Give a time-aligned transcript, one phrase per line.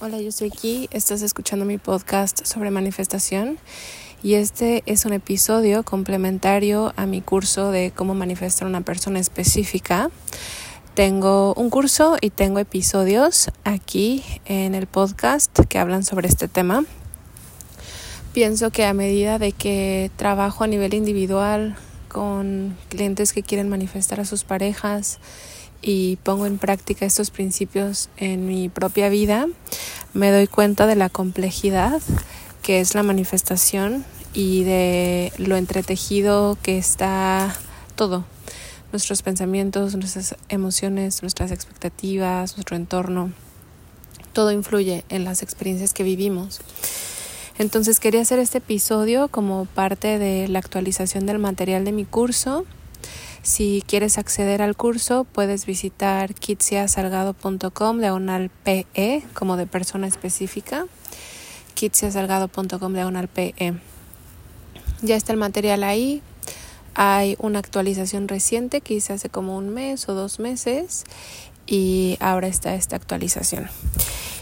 [0.00, 3.58] Hola, yo soy aquí, estás escuchando mi podcast sobre manifestación
[4.22, 10.08] y este es un episodio complementario a mi curso de cómo manifestar una persona específica.
[10.94, 16.84] Tengo un curso y tengo episodios aquí en el podcast que hablan sobre este tema.
[18.32, 21.76] Pienso que a medida de que trabajo a nivel individual
[22.06, 25.18] con clientes que quieren manifestar a sus parejas,
[25.82, 29.46] y pongo en práctica estos principios en mi propia vida,
[30.14, 32.00] me doy cuenta de la complejidad
[32.62, 34.04] que es la manifestación
[34.34, 37.56] y de lo entretejido que está
[37.96, 38.24] todo,
[38.92, 43.32] nuestros pensamientos, nuestras emociones, nuestras expectativas, nuestro entorno,
[44.32, 46.60] todo influye en las experiencias que vivimos.
[47.58, 52.64] Entonces quería hacer este episodio como parte de la actualización del material de mi curso
[53.42, 58.00] si quieres acceder al curso, puedes visitar kitsiasalgado.com
[58.64, 60.86] PE como de persona específica.
[61.74, 63.74] kitsiasalgado.com diagonal PE.
[65.02, 66.22] Ya está el material ahí.
[66.94, 71.04] Hay una actualización reciente que hice hace como un mes o dos meses
[71.66, 73.68] y ahora está esta actualización.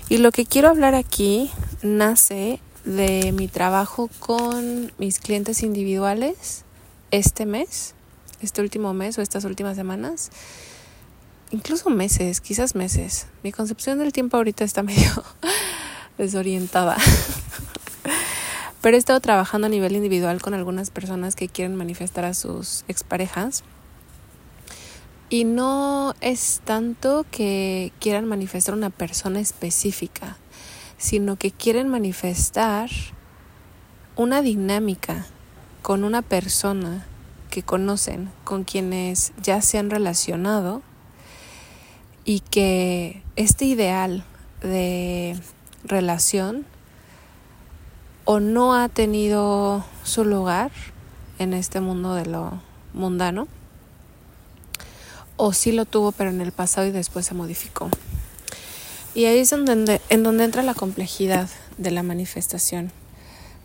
[0.09, 1.51] Y lo que quiero hablar aquí
[1.83, 6.65] nace de mi trabajo con mis clientes individuales
[7.11, 7.95] este mes
[8.41, 10.31] este último mes o estas últimas semanas,
[11.51, 13.27] incluso meses, quizás meses.
[13.43, 15.25] Mi concepción del tiempo ahorita está medio
[16.19, 16.97] desorientada.
[18.83, 22.85] Pero he estado trabajando a nivel individual con algunas personas que quieren manifestar a sus
[22.87, 23.65] exparejas.
[25.29, 30.37] Y no es tanto que quieran manifestar una persona específica,
[30.99, 32.91] sino que quieren manifestar
[34.15, 35.27] una dinámica
[35.83, 37.07] con una persona
[37.63, 40.83] conocen, con quienes ya se han relacionado
[42.25, 44.25] y que este ideal
[44.61, 45.39] de
[45.85, 46.67] relación
[48.25, 50.73] o no ha tenido su lugar
[51.39, 52.61] en este mundo de lo
[52.93, 53.47] mundano
[55.37, 57.89] o sí lo tuvo pero en el pasado y después se modificó.
[59.15, 62.93] Y ahí es donde, en donde entra la complejidad de la manifestación.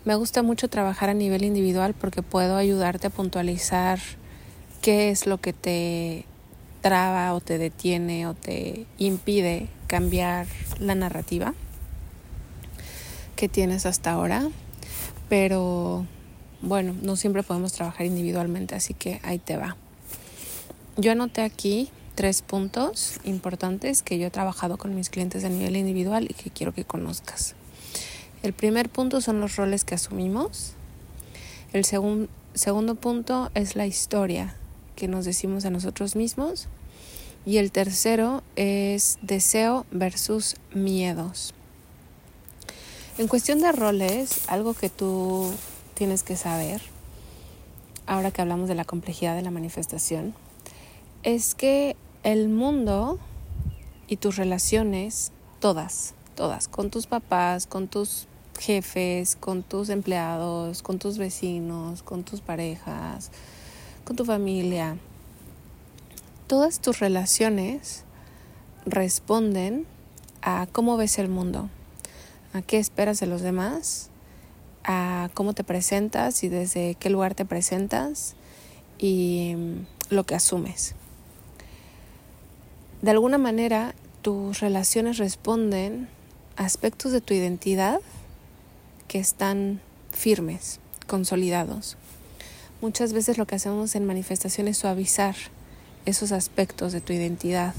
[0.04, 4.00] Me gusta mucho trabajar a nivel individual porque puedo ayudarte a puntualizar
[4.80, 6.24] qué es lo que te
[6.80, 10.48] traba o te detiene o te impide cambiar
[10.80, 11.54] la narrativa
[13.36, 14.48] que tienes hasta ahora.
[15.28, 16.04] Pero
[16.62, 19.76] bueno, no siempre podemos trabajar individualmente, así que ahí te va.
[20.96, 25.76] Yo anoté aquí tres puntos importantes que yo he trabajado con mis clientes a nivel
[25.76, 27.54] individual y que quiero que conozcas.
[28.42, 30.72] El primer punto son los roles que asumimos.
[31.72, 34.56] El segundo punto es la historia
[34.96, 36.66] que nos decimos a nosotros mismos.
[37.46, 41.54] Y el tercero es deseo versus miedos.
[43.18, 45.52] En cuestión de roles, algo que tú
[45.94, 46.80] tienes que saber,
[48.06, 50.34] ahora que hablamos de la complejidad de la manifestación,
[51.22, 53.18] es que el mundo
[54.08, 55.30] y tus relaciones,
[55.60, 58.26] todas, todas, con tus papás, con tus
[58.58, 63.30] jefes, con tus empleados, con tus vecinos, con tus parejas,
[64.04, 64.96] con tu familia.
[66.46, 68.04] Todas tus relaciones
[68.84, 69.86] responden
[70.42, 71.70] a cómo ves el mundo,
[72.52, 74.10] a qué esperas de los demás,
[74.84, 78.34] a cómo te presentas y desde qué lugar te presentas
[78.98, 80.94] y mm, lo que asumes.
[83.00, 86.08] De alguna manera, tus relaciones responden
[86.56, 88.00] a aspectos de tu identidad
[89.12, 91.98] que están firmes, consolidados.
[92.80, 95.36] Muchas veces lo que hacemos en manifestación es suavizar
[96.06, 97.74] esos aspectos de tu identidad,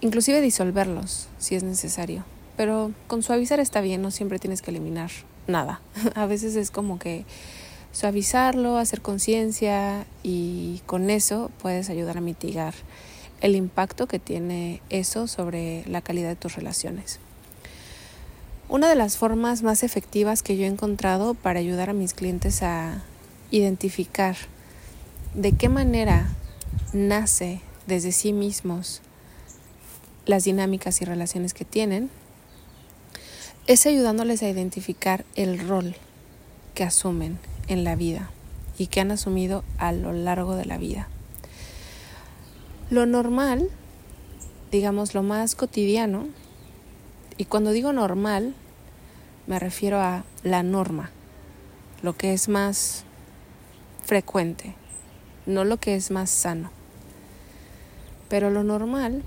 [0.00, 2.24] inclusive disolverlos si es necesario.
[2.56, 5.12] Pero con suavizar está bien, no siempre tienes que eliminar
[5.46, 5.80] nada.
[6.16, 7.24] A veces es como que
[7.92, 12.74] suavizarlo, hacer conciencia y con eso puedes ayudar a mitigar
[13.40, 17.20] el impacto que tiene eso sobre la calidad de tus relaciones.
[18.70, 22.62] Una de las formas más efectivas que yo he encontrado para ayudar a mis clientes
[22.62, 23.02] a
[23.50, 24.36] identificar
[25.32, 26.28] de qué manera
[26.92, 29.00] nace desde sí mismos
[30.26, 32.10] las dinámicas y relaciones que tienen
[33.66, 35.96] es ayudándoles a identificar el rol
[36.74, 37.38] que asumen
[37.68, 38.28] en la vida
[38.76, 41.08] y que han asumido a lo largo de la vida.
[42.90, 43.70] Lo normal,
[44.70, 46.26] digamos lo más cotidiano,
[47.38, 48.54] y cuando digo normal,
[49.46, 51.10] me refiero a la norma,
[52.02, 53.04] lo que es más
[54.04, 54.74] frecuente,
[55.46, 56.70] no lo que es más sano.
[58.28, 59.22] Pero lo normal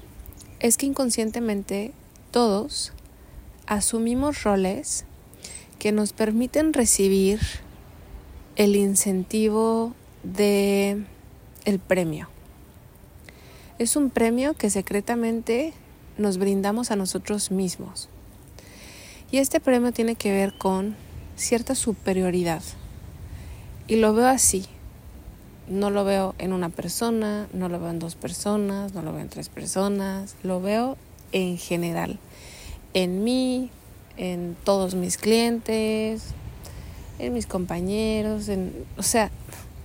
[0.59, 1.93] es que inconscientemente
[2.31, 2.91] todos
[3.65, 5.05] asumimos roles
[5.79, 7.39] que nos permiten recibir
[8.57, 11.03] el incentivo de
[11.63, 12.27] el premio.
[13.79, 15.73] Es un premio que secretamente
[16.17, 18.09] nos brindamos a nosotros mismos.
[19.31, 20.95] Y este premio tiene que ver con
[21.35, 22.61] cierta superioridad.
[23.87, 24.65] Y lo veo así.
[25.67, 29.21] No lo veo en una persona, no lo veo en dos personas, no lo veo
[29.21, 30.97] en tres personas, lo veo
[31.31, 32.19] en general.
[32.93, 33.69] En mí,
[34.17, 36.23] en todos mis clientes,
[37.19, 39.31] en mis compañeros, en, o sea,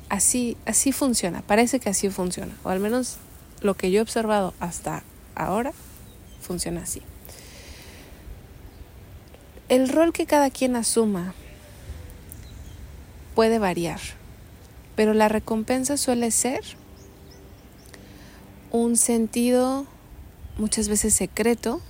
[0.08, 3.19] así, así funciona, parece que así funciona, o al menos
[3.61, 5.02] lo que yo he observado hasta
[5.34, 5.73] ahora
[6.47, 7.03] funciona así.
[9.69, 11.35] El rol que cada quien asuma
[13.35, 14.01] puede variar,
[14.95, 16.63] pero la recompensa suele ser
[18.71, 19.87] un sentido
[20.57, 21.81] muchas veces secreto,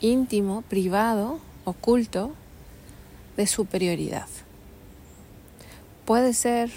[0.00, 2.34] íntimo, privado, oculto,
[3.36, 4.28] de superioridad.
[6.04, 6.70] Puede ser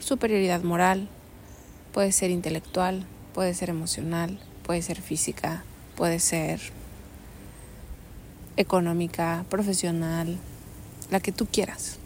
[0.00, 1.08] superioridad moral,
[1.92, 3.04] puede ser intelectual,
[3.34, 5.62] puede ser emocional, puede ser física,
[5.96, 6.60] puede ser
[8.56, 10.38] económica, profesional,
[11.10, 11.98] la que tú quieras.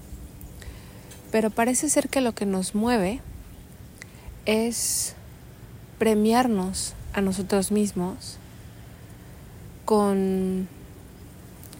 [1.30, 3.20] Pero parece ser que lo que nos mueve
[4.46, 5.14] es
[5.98, 8.38] premiarnos a nosotros mismos
[9.84, 10.68] con,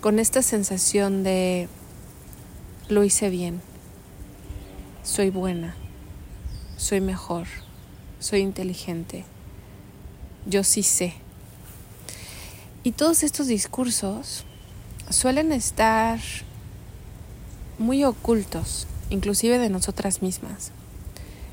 [0.01, 1.69] con esta sensación de
[2.89, 3.61] lo hice bien,
[5.03, 5.75] soy buena,
[6.77, 7.47] soy mejor,
[8.19, 9.25] soy inteligente,
[10.47, 11.15] yo sí sé.
[12.83, 14.45] Y todos estos discursos
[15.11, 16.19] suelen estar
[17.79, 20.73] muy ocultos, inclusive de nosotras mismas.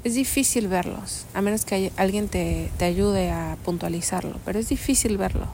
[0.06, 5.18] Es difícil verlos, a menos que alguien te, te ayude a puntualizarlo, pero es difícil
[5.18, 5.48] verlo.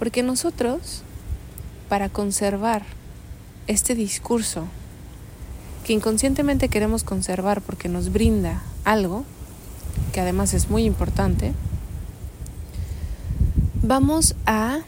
[0.00, 1.02] Porque nosotros,
[1.88, 2.82] para conservar
[3.68, 4.66] este discurso
[5.84, 9.24] que inconscientemente queremos conservar porque nos brinda algo,
[10.12, 11.52] que además es muy importante,
[13.86, 14.80] vamos a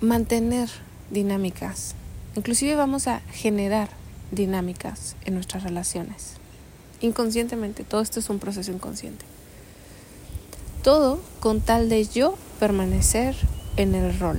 [0.00, 0.70] mantener
[1.10, 1.94] dinámicas,
[2.36, 3.90] inclusive vamos a generar
[4.30, 6.36] dinámicas en nuestras relaciones.
[7.02, 9.26] Inconscientemente, todo esto es un proceso inconsciente.
[10.82, 13.36] Todo con tal de yo permanecer
[13.76, 14.38] en el rol.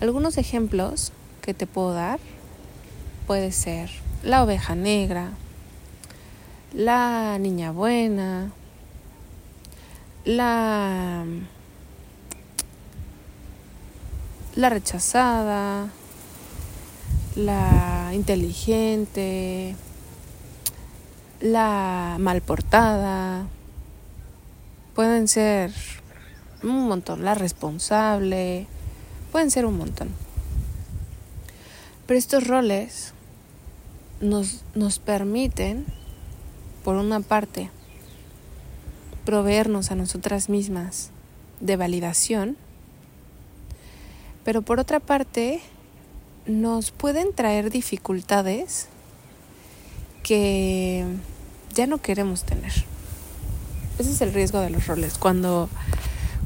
[0.00, 1.12] Algunos ejemplos
[1.42, 2.20] que te puedo dar
[3.26, 3.90] puede ser
[4.22, 5.32] la oveja negra,
[6.72, 8.50] la niña buena,
[10.24, 11.26] la
[14.58, 15.86] la rechazada,
[17.36, 19.76] la inteligente,
[21.40, 23.46] la mal portada,
[24.96, 25.70] pueden ser
[26.64, 28.66] un montón, la responsable,
[29.30, 30.08] pueden ser un montón.
[32.08, 33.12] Pero estos roles
[34.20, 35.86] nos, nos permiten,
[36.82, 37.70] por una parte,
[39.24, 41.10] proveernos a nosotras mismas
[41.60, 42.56] de validación
[44.44, 45.60] pero por otra parte
[46.46, 48.88] nos pueden traer dificultades
[50.22, 51.04] que
[51.74, 52.72] ya no queremos tener.
[53.98, 55.68] Ese es el riesgo de los roles, cuando,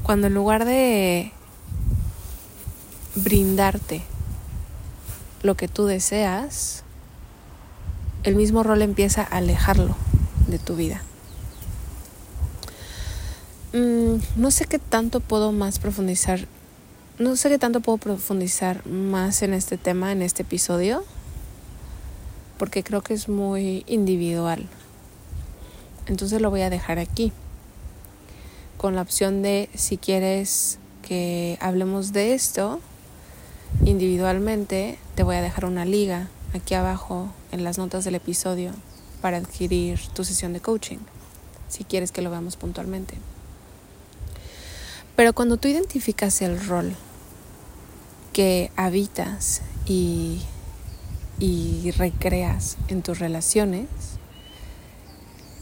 [0.03, 1.31] cuando en lugar de
[3.15, 4.01] brindarte
[5.43, 6.83] lo que tú deseas,
[8.23, 9.95] el mismo rol empieza a alejarlo
[10.47, 11.01] de tu vida.
[13.73, 16.47] Mm, no sé qué tanto puedo más profundizar
[17.19, 21.03] no sé qué tanto puedo profundizar más en este tema, en este episodio,
[22.57, 24.67] porque creo que es muy individual.
[26.07, 27.31] Entonces lo voy a dejar aquí,
[28.77, 32.81] con la opción de si quieres que hablemos de esto
[33.85, 38.71] individualmente, te voy a dejar una liga aquí abajo en las notas del episodio
[39.21, 40.99] para adquirir tu sesión de coaching,
[41.69, 43.15] si quieres que lo veamos puntualmente.
[45.15, 46.95] Pero cuando tú identificas el rol
[48.33, 50.41] que habitas y,
[51.39, 53.87] y recreas en tus relaciones,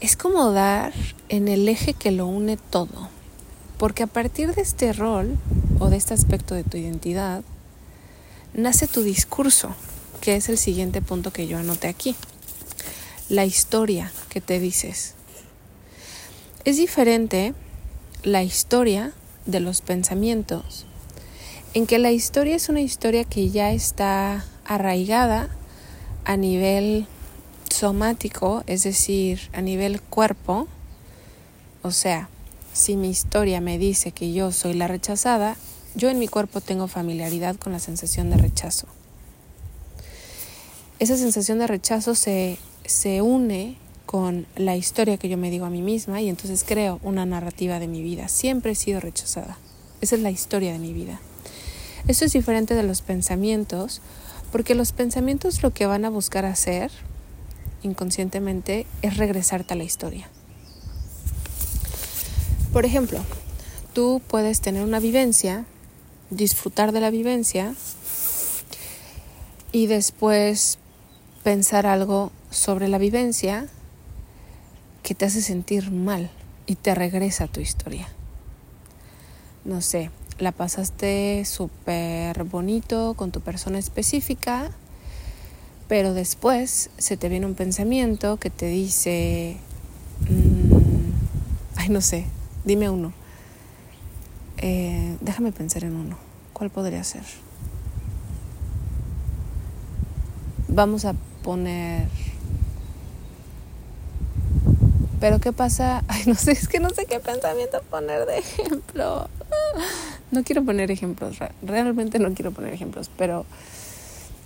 [0.00, 0.92] es como dar
[1.28, 3.08] en el eje que lo une todo.
[3.78, 5.38] Porque a partir de este rol
[5.78, 7.44] o de este aspecto de tu identidad,
[8.54, 9.74] nace tu discurso,
[10.20, 12.16] que es el siguiente punto que yo anoté aquí.
[13.28, 15.14] La historia que te dices.
[16.64, 17.54] Es diferente
[18.22, 19.12] la historia
[19.46, 20.86] de los pensamientos,
[21.74, 25.48] en que la historia es una historia que ya está arraigada
[26.24, 27.06] a nivel
[27.70, 30.68] somático, es decir, a nivel cuerpo.
[31.82, 32.28] O sea,
[32.72, 35.56] si mi historia me dice que yo soy la rechazada,
[35.94, 38.86] yo en mi cuerpo tengo familiaridad con la sensación de rechazo.
[40.98, 45.70] Esa sensación de rechazo se, se une con la historia que yo me digo a
[45.70, 48.28] mí misma y entonces creo una narrativa de mi vida.
[48.28, 49.58] Siempre he sido rechazada.
[50.00, 51.20] Esa es la historia de mi vida.
[52.08, 54.00] Esto es diferente de los pensamientos
[54.50, 56.90] porque los pensamientos lo que van a buscar hacer
[57.82, 60.28] inconscientemente es regresarte a la historia.
[62.72, 63.20] Por ejemplo,
[63.92, 65.64] tú puedes tener una vivencia,
[66.30, 67.74] disfrutar de la vivencia
[69.72, 70.78] y después
[71.42, 73.68] pensar algo sobre la vivencia
[75.02, 76.30] que te hace sentir mal
[76.66, 78.08] y te regresa a tu historia.
[79.64, 84.70] No sé, la pasaste súper bonito con tu persona específica,
[85.88, 89.56] pero después se te viene un pensamiento que te dice,
[90.28, 92.26] mm, ay no sé,
[92.64, 93.12] dime uno.
[94.58, 96.16] Eh, déjame pensar en uno.
[96.52, 97.24] ¿Cuál podría ser?
[100.68, 102.08] Vamos a poner...
[105.22, 106.02] Pero ¿qué pasa?
[106.08, 109.28] Ay, no sé, es que no sé qué pensamiento poner de ejemplo.
[110.32, 113.46] No quiero poner ejemplos, realmente no quiero poner ejemplos, pero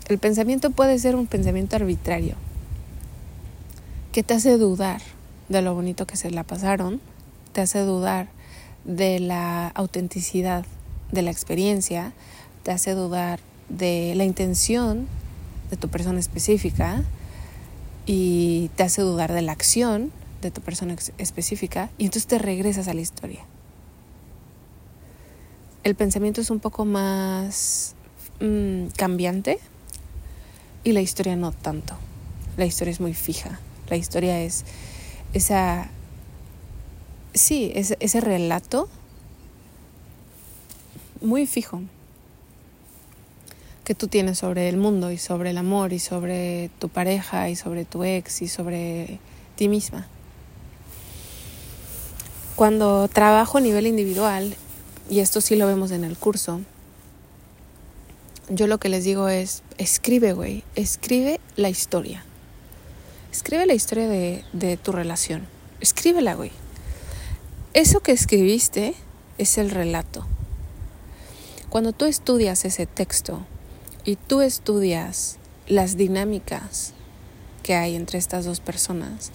[0.09, 2.35] el pensamiento puede ser un pensamiento arbitrario
[4.13, 5.01] que te hace dudar
[5.49, 7.01] de lo bonito que se la pasaron,
[7.55, 8.29] te hace dudar
[8.85, 10.67] de la autenticidad
[11.11, 12.13] de la experiencia,
[12.65, 13.41] te hace dudar
[13.71, 15.07] de la intención
[15.71, 17.03] de tu persona específica
[18.05, 20.13] y te hace dudar de la acción
[20.43, 23.45] de tu persona específica y entonces te regresas a la historia
[25.87, 27.95] el pensamiento es un poco más
[28.41, 29.61] mm, cambiante
[30.83, 31.95] y la historia no tanto.
[32.57, 33.61] La historia es muy fija.
[33.89, 34.65] La historia es
[35.33, 35.89] esa,
[37.35, 38.89] sí, ese, ese relato
[41.21, 41.83] muy fijo
[43.85, 47.55] que tú tienes sobre el mundo y sobre el amor y sobre tu pareja y
[47.55, 49.21] sobre tu ex y sobre
[49.55, 50.09] ti misma.
[52.57, 54.57] Cuando trabajo a nivel individual
[55.11, 56.63] y esto sí lo vemos en el curso,
[58.49, 62.25] yo lo que les digo es, escribe, güey, escribe la historia.
[63.31, 65.47] Escribe la historia de, de tu relación.
[65.83, 66.51] Escríbela, güey.
[67.75, 68.95] Eso que escribiste
[69.37, 70.27] es el relato.
[71.69, 73.45] Cuando tú estudias ese texto
[74.03, 75.37] y tú estudias
[75.69, 76.95] las dinámicas
[77.63, 79.31] que hay entre estas dos personas,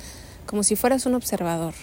[0.48, 1.76] como si fueras un observador,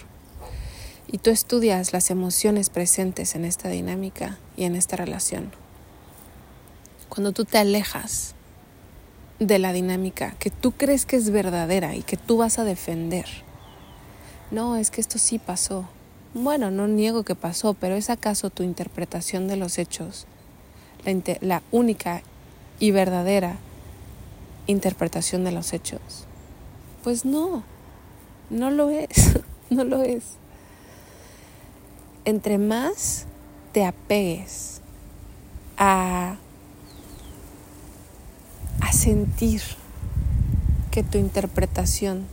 [1.11, 5.51] y tú estudias las emociones presentes en esta dinámica y en esta relación.
[7.09, 8.35] Cuando tú te alejas
[9.39, 13.25] de la dinámica que tú crees que es verdadera y que tú vas a defender.
[14.51, 15.85] No, es que esto sí pasó.
[16.35, 20.27] Bueno, no niego que pasó, pero ¿es acaso tu interpretación de los hechos
[21.41, 22.21] la, única
[22.79, 23.57] y verdadera
[24.67, 26.01] interpretación de los hechos?
[27.03, 27.63] Pues no,
[28.51, 29.39] no lo es,
[29.71, 30.37] no lo es
[32.29, 33.25] entre más
[33.71, 34.81] te apegues
[35.77, 36.37] a,
[38.81, 39.61] a sentir
[40.91, 42.25] que tu interpretación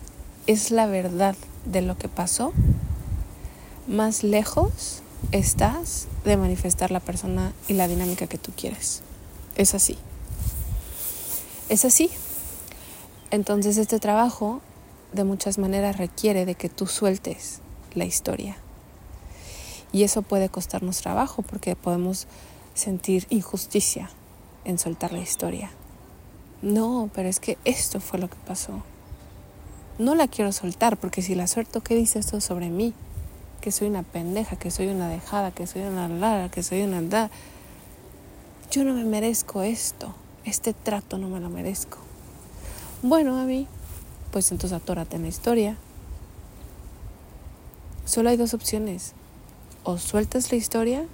[0.46, 2.52] es la verdad de lo que pasó,
[3.86, 9.02] más lejos estás de manifestar la persona y la dinámica que tú quieres.
[9.56, 9.98] Es así.
[11.68, 12.10] Es así.
[13.30, 14.60] Entonces este trabajo
[15.12, 17.60] de muchas maneras requiere de que tú sueltes
[17.94, 18.56] la historia.
[19.96, 22.26] Y eso puede costarnos trabajo porque podemos
[22.74, 24.10] sentir injusticia
[24.66, 25.70] en soltar la historia.
[26.60, 28.82] No, pero es que esto fue lo que pasó.
[29.98, 32.92] No la quiero soltar porque si la suelto, ¿qué dice esto sobre mí?
[33.62, 37.00] Que soy una pendeja, que soy una dejada, que soy una lara, que soy una
[37.00, 37.30] da.
[38.70, 40.14] Yo no me merezco esto.
[40.44, 41.96] Este trato no me lo merezco.
[43.00, 43.66] Bueno, a mí,
[44.30, 45.78] pues entonces atórate en la historia.
[48.04, 49.14] Solo hay dos opciones
[49.86, 51.06] o sueltas la historia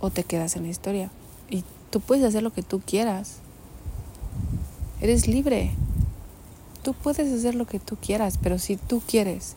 [0.00, 1.10] o te quedas en la historia.
[1.48, 3.36] Y tú puedes hacer lo que tú quieras.
[5.00, 5.70] Eres libre.
[6.82, 9.54] Tú puedes hacer lo que tú quieras, pero si tú quieres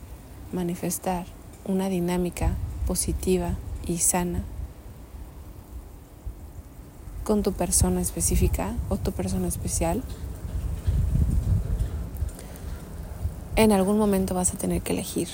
[0.53, 1.25] manifestar
[1.65, 2.53] una dinámica
[2.85, 3.55] positiva
[3.87, 4.43] y sana
[7.23, 10.03] con tu persona específica o tu persona especial,
[13.55, 15.27] en algún momento vas a tener que elegir.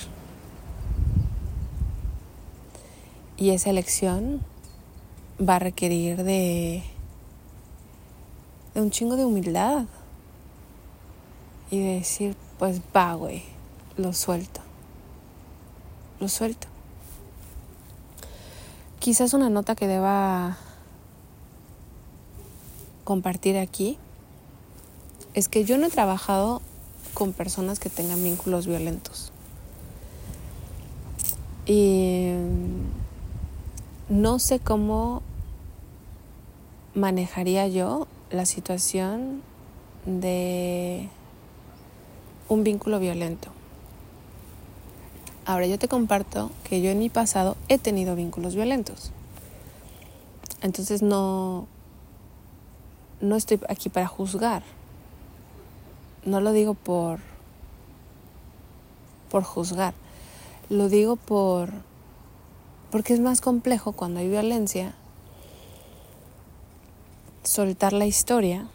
[3.42, 4.40] Y esa elección
[5.40, 6.84] va a requerir de,
[8.72, 9.86] de un chingo de humildad.
[11.68, 13.42] Y de decir, pues va, güey,
[13.96, 14.60] lo suelto.
[16.20, 16.68] Lo suelto.
[19.00, 20.56] Quizás una nota que deba
[23.02, 23.98] compartir aquí
[25.34, 26.62] es que yo no he trabajado
[27.12, 29.32] con personas que tengan vínculos violentos.
[31.66, 32.34] Y
[34.12, 35.22] no sé cómo
[36.94, 39.40] manejaría yo la situación
[40.04, 41.08] de
[42.50, 43.48] un vínculo violento.
[45.46, 49.12] Ahora yo te comparto que yo en mi pasado he tenido vínculos violentos.
[50.60, 51.66] Entonces no
[53.22, 54.62] no estoy aquí para juzgar.
[56.26, 57.18] No lo digo por
[59.30, 59.94] por juzgar.
[60.68, 61.70] Lo digo por
[62.92, 64.92] porque es más complejo cuando hay violencia
[67.42, 68.68] soltar la historia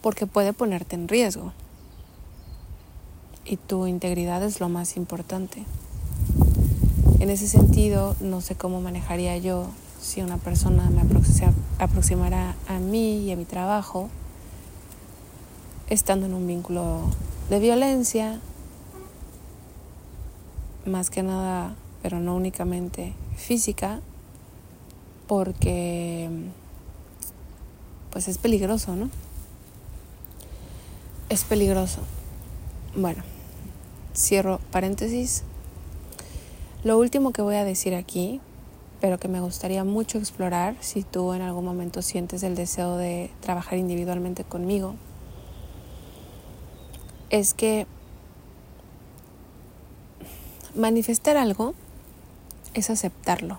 [0.00, 1.52] porque puede ponerte en riesgo.
[3.44, 5.64] Y tu integridad es lo más importante.
[7.20, 9.68] En ese sentido, no sé cómo manejaría yo
[10.00, 11.02] si una persona me
[11.78, 14.08] aproximara a mí y a mi trabajo
[15.88, 17.02] estando en un vínculo
[17.50, 18.40] de violencia,
[20.86, 21.74] más que nada,
[22.04, 24.02] pero no únicamente física,
[25.26, 26.28] porque
[28.10, 29.08] pues es peligroso, ¿no?
[31.30, 32.02] Es peligroso.
[32.94, 33.22] Bueno,
[34.14, 35.44] cierro paréntesis.
[36.84, 38.38] Lo último que voy a decir aquí,
[39.00, 43.30] pero que me gustaría mucho explorar si tú en algún momento sientes el deseo de
[43.40, 44.94] trabajar individualmente conmigo,
[47.30, 47.86] es que
[50.74, 51.72] manifestar algo
[52.74, 53.58] es aceptarlo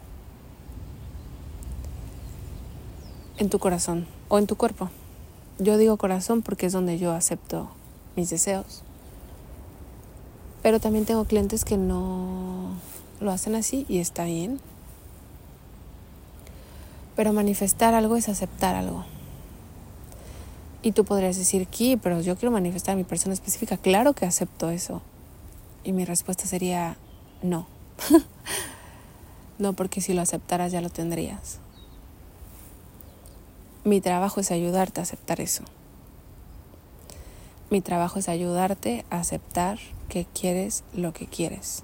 [3.37, 4.89] en tu corazón o en tu cuerpo.
[5.59, 7.69] Yo digo corazón porque es donde yo acepto
[8.15, 8.83] mis deseos.
[10.61, 12.71] Pero también tengo clientes que no
[13.19, 14.59] lo hacen así y está bien.
[17.15, 19.05] Pero manifestar algo es aceptar algo.
[20.81, 21.97] Y tú podrías decir, ¿qué?
[22.01, 23.77] Pero yo quiero manifestar a mi persona específica.
[23.77, 25.01] Claro que acepto eso.
[25.83, 26.97] Y mi respuesta sería,
[27.41, 27.67] no.
[29.57, 31.59] no, porque si lo aceptaras ya lo tendrías.
[33.83, 35.63] Mi trabajo es ayudarte a aceptar eso.
[37.69, 41.83] Mi trabajo es ayudarte a aceptar que quieres lo que quieres.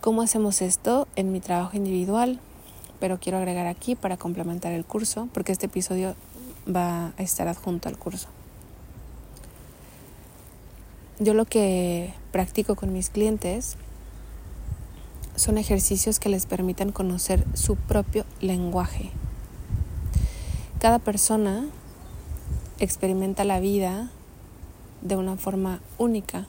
[0.00, 2.40] ¿Cómo hacemos esto en mi trabajo individual?
[3.00, 6.14] Pero quiero agregar aquí para complementar el curso, porque este episodio
[6.66, 8.28] va a estar adjunto al curso.
[11.18, 13.76] Yo lo que practico con mis clientes
[15.36, 19.10] son ejercicios que les permitan conocer su propio lenguaje.
[20.80, 21.66] Cada persona
[22.78, 24.10] experimenta la vida
[25.02, 26.46] de una forma única.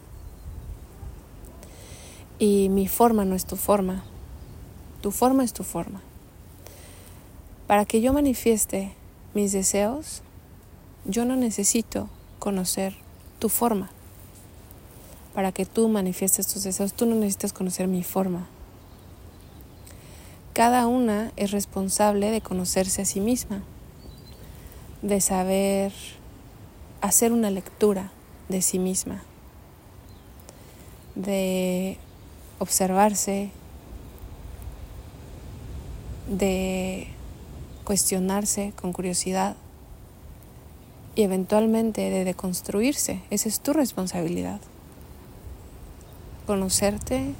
[2.39, 4.03] Y mi forma no es tu forma.
[5.01, 6.01] Tu forma es tu forma.
[7.67, 8.93] Para que yo manifieste
[9.33, 10.21] mis deseos,
[11.05, 12.95] yo no necesito conocer
[13.39, 13.89] tu forma.
[15.33, 18.47] Para que tú manifiestes tus deseos, tú no necesitas conocer mi forma.
[20.61, 23.63] Cada una es responsable de conocerse a sí misma,
[25.01, 25.91] de saber
[27.01, 28.11] hacer una lectura
[28.47, 29.23] de sí misma,
[31.15, 31.97] de
[32.59, 33.49] observarse,
[36.29, 37.07] de
[37.83, 39.55] cuestionarse con curiosidad
[41.15, 43.19] y eventualmente de deconstruirse.
[43.31, 44.61] Esa es tu responsabilidad.
[46.45, 47.33] Conocerte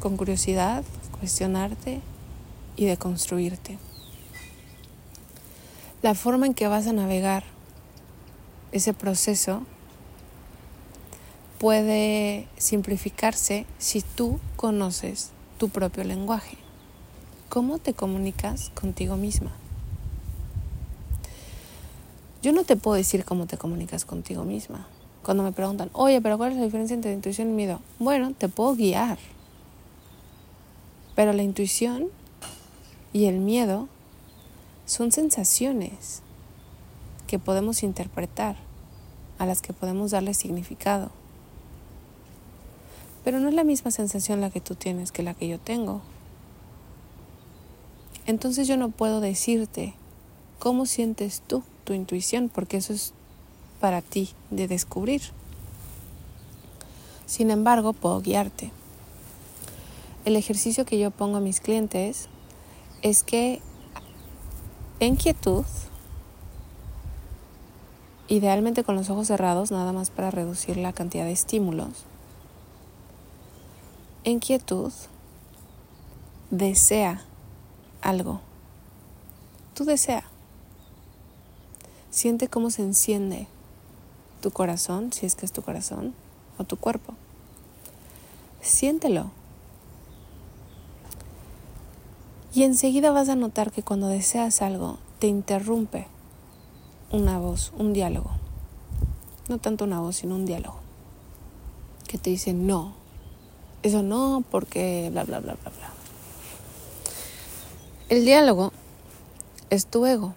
[0.00, 0.82] con curiosidad,
[1.20, 2.00] cuestionarte
[2.76, 3.78] y de construirte.
[6.02, 7.44] La forma en que vas a navegar
[8.72, 9.62] ese proceso
[11.58, 16.58] puede simplificarse si tú conoces tu propio lenguaje.
[17.48, 19.52] ¿Cómo te comunicas contigo misma?
[22.42, 24.88] Yo no te puedo decir cómo te comunicas contigo misma.
[25.22, 27.80] Cuando me preguntan, oye, pero ¿cuál es la diferencia entre intuición y miedo?
[28.00, 29.18] Bueno, te puedo guiar.
[31.14, 32.08] Pero la intuición
[33.12, 33.88] y el miedo
[34.86, 36.22] son sensaciones
[37.26, 38.56] que podemos interpretar,
[39.38, 41.10] a las que podemos darle significado.
[43.24, 46.02] Pero no es la misma sensación la que tú tienes que la que yo tengo.
[48.26, 49.94] Entonces yo no puedo decirte
[50.58, 53.12] cómo sientes tú tu intuición, porque eso es
[53.80, 55.22] para ti de descubrir.
[57.26, 58.70] Sin embargo, puedo guiarte.
[60.24, 62.28] El ejercicio que yo pongo a mis clientes
[63.02, 63.60] es que
[65.00, 65.64] en quietud,
[68.28, 72.04] idealmente con los ojos cerrados, nada más para reducir la cantidad de estímulos,
[74.24, 74.92] en quietud
[76.50, 77.22] desea
[78.00, 78.40] algo
[79.74, 80.22] Tú desea.
[82.10, 83.46] Siente cómo se enciende
[84.42, 86.14] tu corazón, si es que es tu corazón,
[86.58, 87.14] o tu cuerpo.
[88.60, 89.30] Siéntelo.
[92.54, 96.06] Y enseguida vas a notar que cuando deseas algo, te interrumpe
[97.10, 98.30] una voz, un diálogo.
[99.48, 100.76] No tanto una voz, sino un diálogo.
[102.06, 102.94] Que te dice, no,
[103.82, 105.90] eso no, porque bla, bla, bla, bla, bla.
[108.10, 108.72] El diálogo
[109.70, 110.34] es tu ego.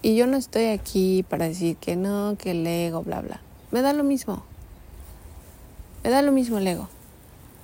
[0.00, 3.40] Y yo no estoy aquí para decir que no, que el ego, bla, bla.
[3.72, 4.44] Me da lo mismo.
[6.04, 6.88] Me da lo mismo el ego.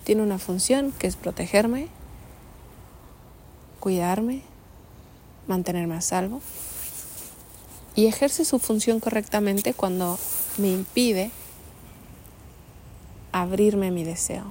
[0.02, 1.88] Tiene una función que es protegerme,
[3.80, 4.42] cuidarme,
[5.46, 6.40] mantenerme a salvo.
[7.94, 10.18] Y ejerce su función correctamente cuando
[10.58, 11.30] me impide
[13.32, 14.44] abrirme a mi deseo.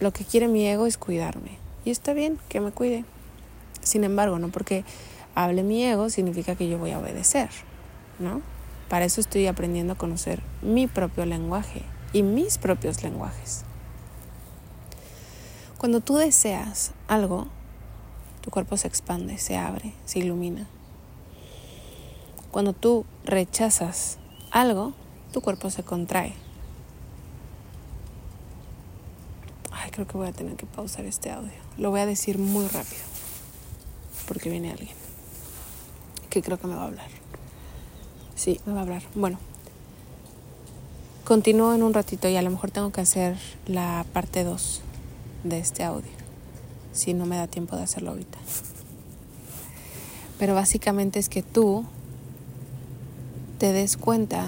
[0.00, 1.58] Lo que quiere mi ego es cuidarme.
[1.84, 3.04] Y está bien que me cuide.
[3.82, 4.84] Sin embargo, no porque
[5.34, 7.50] hable mi ego significa que yo voy a obedecer,
[8.18, 8.42] ¿no?
[8.88, 13.64] Para eso estoy aprendiendo a conocer mi propio lenguaje y mis propios lenguajes.
[15.80, 17.46] Cuando tú deseas algo,
[18.42, 20.66] tu cuerpo se expande, se abre, se ilumina.
[22.50, 24.18] Cuando tú rechazas
[24.50, 24.92] algo,
[25.32, 26.34] tu cuerpo se contrae.
[29.72, 31.48] Ay, creo que voy a tener que pausar este audio.
[31.78, 33.00] Lo voy a decir muy rápido
[34.28, 34.94] porque viene alguien
[36.28, 37.08] que creo que me va a hablar.
[38.34, 39.02] Sí, me va a hablar.
[39.14, 39.38] Bueno,
[41.24, 44.82] continúo en un ratito y a lo mejor tengo que hacer la parte 2
[45.44, 46.10] de este audio,
[46.92, 48.38] si no me da tiempo de hacerlo ahorita.
[50.38, 51.84] Pero básicamente es que tú
[53.58, 54.46] te des cuenta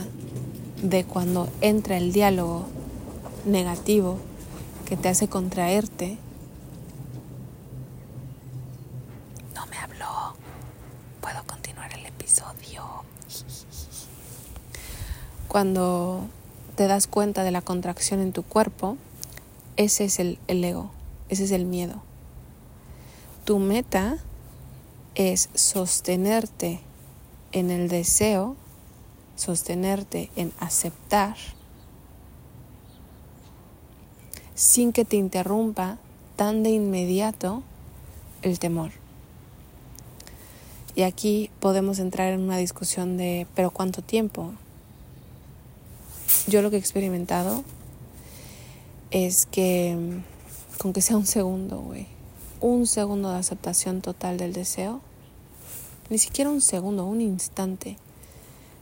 [0.83, 2.67] de cuando entra el diálogo
[3.45, 4.19] negativo
[4.87, 6.19] que te hace contraerte.
[15.49, 16.23] Cuando
[16.77, 18.97] te das cuenta de la contracción en tu cuerpo,
[19.77, 20.91] ese es el, el ego,
[21.29, 22.03] ese es el miedo.
[23.45, 24.19] Tu meta
[25.15, 26.81] es sostenerte
[27.53, 28.57] en el deseo,
[29.37, 31.37] sostenerte en aceptar,
[34.55, 35.99] sin que te interrumpa
[36.37, 37.63] tan de inmediato
[38.43, 38.93] el temor.
[40.95, 44.53] Y aquí podemos entrar en una discusión de, pero ¿cuánto tiempo?
[46.47, 47.65] yo lo que he experimentado
[49.13, 49.97] es que
[50.79, 52.07] con que sea un segundo, güey,
[52.61, 55.01] un segundo de aceptación total del deseo,
[56.09, 57.99] ni siquiera un segundo, un instante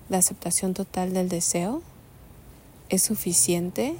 [0.08, 1.82] de aceptación total del deseo
[2.88, 3.96] es suficiente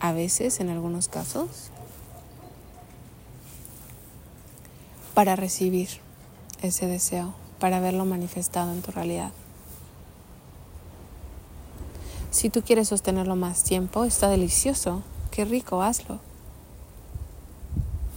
[0.00, 1.70] a veces, en algunos casos,
[5.14, 5.88] para recibir
[6.62, 9.32] ese deseo, para verlo manifestado en tu realidad.
[12.30, 16.20] Si tú quieres sostenerlo más tiempo, está delicioso, qué rico, hazlo.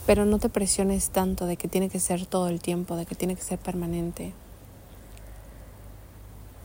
[0.05, 3.15] Pero no te presiones tanto de que tiene que ser todo el tiempo, de que
[3.15, 4.33] tiene que ser permanente.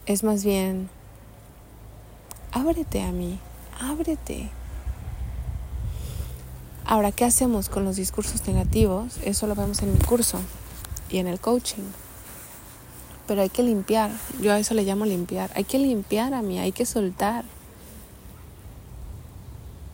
[0.05, 0.91] Es más bien,
[2.53, 3.39] ábrete a mí,
[3.81, 4.51] ábrete.
[6.85, 9.17] Ahora, ¿qué hacemos con los discursos negativos?
[9.25, 10.39] Eso lo vemos en mi curso
[11.09, 11.85] y en el coaching
[13.31, 14.11] pero hay que limpiar.
[14.41, 15.53] Yo a eso le llamo limpiar.
[15.55, 17.45] Hay que limpiar a mí, hay que soltar.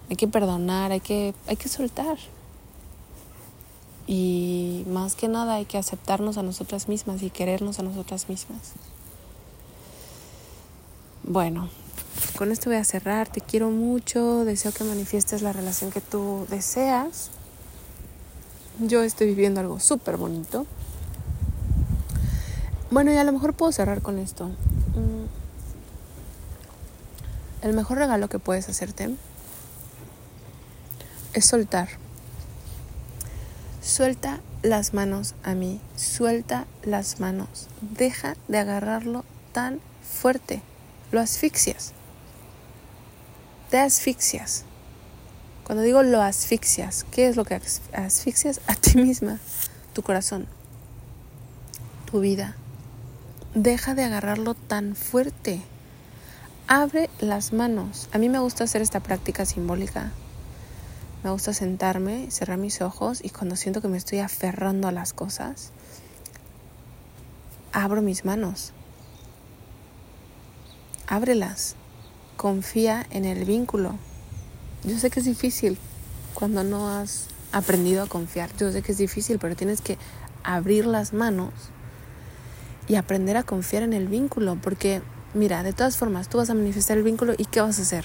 [0.08, 2.16] Hay que perdonar, hay que, hay que soltar.
[4.06, 8.72] Y más que nada hay que aceptarnos a nosotras mismas y querernos a nosotras mismas.
[11.24, 11.68] Bueno,
[12.38, 13.28] con esto voy a cerrar.
[13.28, 14.44] Te quiero mucho.
[14.44, 17.30] Deseo que manifiestes la relación que tú deseas.
[18.78, 20.66] Yo estoy viviendo algo súper bonito.
[22.90, 24.46] Bueno, y a lo mejor puedo cerrar con esto.
[24.46, 25.26] Mm.
[27.62, 29.16] El mejor regalo que puedes hacerte
[31.36, 31.88] es soltar.
[33.82, 37.68] Suelta las manos a mí, suelta las manos.
[37.82, 39.22] Deja de agarrarlo
[39.52, 40.62] tan fuerte.
[41.12, 41.92] Lo asfixias.
[43.70, 44.64] Te asfixias.
[45.64, 47.60] Cuando digo lo asfixias, ¿qué es lo que
[47.92, 48.60] asfixias?
[48.66, 49.38] A ti misma,
[49.92, 50.46] tu corazón,
[52.10, 52.56] tu vida,
[53.54, 55.60] deja de agarrarlo tan fuerte.
[56.66, 58.08] Abre las manos.
[58.12, 60.12] A mí me gusta hacer esta práctica simbólica.
[61.26, 65.12] Me gusta sentarme, cerrar mis ojos y cuando siento que me estoy aferrando a las
[65.12, 65.72] cosas,
[67.72, 68.72] abro mis manos.
[71.08, 71.74] Ábrelas.
[72.36, 73.96] Confía en el vínculo.
[74.84, 75.78] Yo sé que es difícil
[76.32, 78.56] cuando no has aprendido a confiar.
[78.56, 79.98] Yo sé que es difícil, pero tienes que
[80.44, 81.52] abrir las manos
[82.86, 85.02] y aprender a confiar en el vínculo, porque
[85.34, 88.04] mira, de todas formas, tú vas a manifestar el vínculo y ¿qué vas a hacer?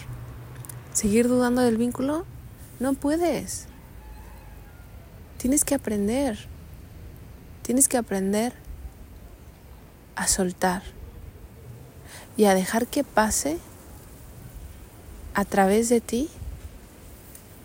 [0.93, 2.25] ¿Seguir dudando del vínculo?
[2.82, 3.67] No puedes.
[5.38, 6.39] Tienes que aprender.
[7.62, 8.54] Tienes que aprender
[10.15, 10.82] a soltar
[12.36, 13.60] y a dejar que pase
[15.36, 16.32] a través de ti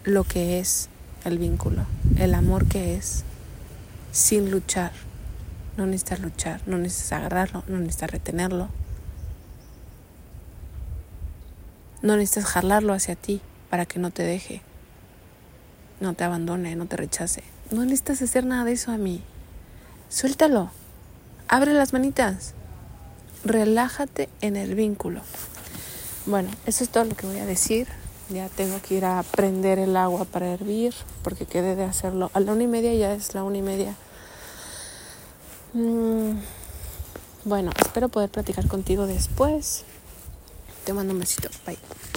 [0.04, 0.90] lo que es
[1.24, 1.86] el vínculo,
[2.18, 3.24] el amor que es,
[4.12, 4.92] sin luchar.
[5.78, 8.68] No necesitas luchar, no necesitas agarrarlo, no necesitas retenerlo.
[12.02, 14.60] No necesitas jalarlo hacia ti para que no te deje,
[16.00, 17.42] no te abandone, no te rechace.
[17.70, 19.22] No necesitas hacer nada de eso a mí.
[20.08, 20.70] Suéltalo.
[21.48, 22.54] Abre las manitas.
[23.44, 25.20] Relájate en el vínculo.
[26.26, 27.86] Bueno, eso es todo lo que voy a decir.
[28.28, 32.30] Ya tengo que ir a prender el agua para hervir porque quedé de hacerlo.
[32.34, 33.94] A la una y media ya es la una y media.
[35.72, 36.38] Mm,
[37.44, 39.84] bueno, espero poder platicar contigo después.
[40.84, 41.48] Te mando un besito.
[41.64, 41.78] Bye.